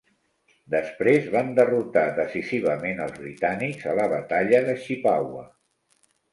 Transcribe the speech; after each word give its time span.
Després, 0.75 1.27
van 1.35 1.51
derrotar 1.59 2.07
decisivament 2.21 3.05
els 3.07 3.21
britànics 3.21 3.87
a 3.95 3.95
la 4.03 4.11
batalla 4.17 4.65
de 4.73 4.79
Chippawa. 4.83 5.49